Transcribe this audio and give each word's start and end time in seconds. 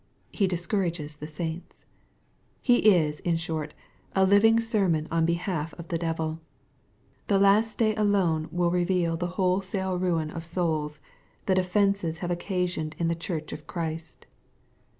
He 0.31 0.47
discourages 0.47 1.17
the 1.17 1.27
saints. 1.27 1.85
He 2.59 2.91
is, 2.97 3.19
in 3.19 3.35
short, 3.35 3.75
a 4.15 4.25
living 4.25 4.59
sermon 4.59 5.07
on 5.11 5.27
behalf 5.27 5.75
of 5.75 5.89
the 5.89 5.99
deviL 5.99 6.39
The 7.27 7.37
last 7.37 7.77
day 7.77 7.93
alone 7.93 8.49
will 8.51 8.71
reveal 8.71 9.15
the 9.15 9.27
wholesale 9.37 9.99
ruin 9.99 10.31
of 10.31 10.43
souls, 10.43 11.01
that" 11.45 11.59
offences" 11.59 12.17
have 12.17 12.31
occasioned 12.31 12.95
in 12.97 13.09
the 13.09 13.15
Church 13.15 13.53
of 13.53 13.67
Christ. 13.67 14.25